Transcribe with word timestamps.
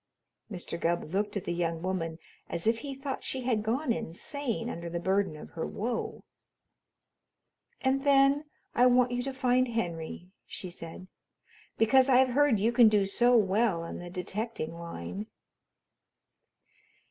Mr. 0.51 0.79
Gubb 0.79 1.13
looked 1.13 1.37
at 1.37 1.43
the 1.45 1.53
young 1.53 1.83
woman 1.83 2.17
as 2.49 2.65
if 2.65 2.79
he 2.79 2.95
thought 2.95 3.23
she 3.23 3.41
had 3.43 3.61
gone 3.61 3.93
insane 3.93 4.67
under 4.67 4.89
the 4.89 4.99
burden 4.99 5.37
of 5.37 5.51
her 5.51 5.63
woe. 5.67 6.23
"And 7.81 8.03
then 8.03 8.45
I 8.73 8.87
want 8.87 9.11
you 9.11 9.21
to 9.21 9.31
find 9.31 9.67
Henry," 9.67 10.31
she 10.47 10.71
said, 10.71 11.05
"because 11.77 12.09
I've 12.09 12.29
heard 12.29 12.59
you 12.59 12.71
can 12.71 12.89
do 12.89 13.05
so 13.05 13.37
well 13.37 13.83
in 13.85 13.99
the 13.99 14.09
detecting 14.09 14.73
line." 14.75 15.27